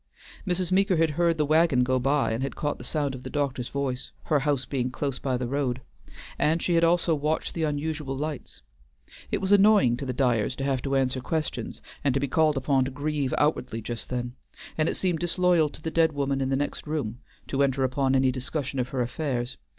Mrs. 0.47 0.71
Meeker 0.71 0.95
had 0.97 1.11
heard 1.11 1.37
the 1.37 1.45
wagon 1.45 1.83
go 1.83 1.99
by 1.99 2.31
and 2.31 2.41
had 2.41 2.55
caught 2.55 2.79
the 2.79 2.83
sound 2.83 3.13
of 3.13 3.21
the 3.21 3.29
doctor's 3.29 3.69
voice, 3.69 4.11
her 4.23 4.39
house 4.39 4.65
being 4.65 4.89
close 4.89 5.19
by 5.19 5.37
the 5.37 5.45
road, 5.45 5.79
and 6.39 6.59
she 6.59 6.73
had 6.73 6.83
also 6.83 7.13
watched 7.13 7.53
the 7.53 7.61
unusual 7.61 8.17
lights. 8.17 8.63
It 9.29 9.39
was 9.41 9.51
annoying 9.51 9.97
to 9.97 10.07
the 10.07 10.11
Dyers 10.11 10.55
to 10.55 10.63
have 10.63 10.81
to 10.81 10.95
answer 10.95 11.21
questions, 11.21 11.83
and 12.03 12.15
to 12.15 12.19
be 12.19 12.27
called 12.27 12.57
upon 12.57 12.83
to 12.85 12.89
grieve 12.89 13.31
outwardly 13.37 13.79
just 13.79 14.09
then, 14.09 14.33
and 14.75 14.89
it 14.89 14.95
seemed 14.95 15.19
disloyal 15.19 15.69
to 15.69 15.83
the 15.83 15.91
dead 15.91 16.13
woman 16.13 16.41
in 16.41 16.49
the 16.49 16.55
next 16.55 16.87
room 16.87 17.19
to 17.49 17.61
enter 17.61 17.83
upon 17.83 18.15
any 18.15 18.31
discussion 18.31 18.79
of 18.79 18.89
her 18.89 19.01
affairs. 19.03 19.57